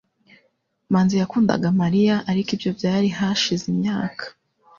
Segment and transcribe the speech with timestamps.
[0.91, 4.23] Manzi yakundaga Mariya, ariko ibyo byari hashize imyaka.